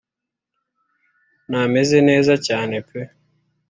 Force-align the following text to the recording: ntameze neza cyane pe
ntameze 1.49 1.97
neza 2.09 2.33
cyane 2.47 2.75
pe 2.87 2.99